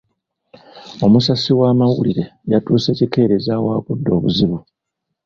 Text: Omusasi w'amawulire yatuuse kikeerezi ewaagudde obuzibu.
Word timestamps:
Omusasi 1.05 1.51
w'amawulire 1.59 2.23
yatuuse 2.51 2.89
kikeerezi 2.97 3.49
ewaagudde 3.57 4.09
obuzibu. 4.17 4.57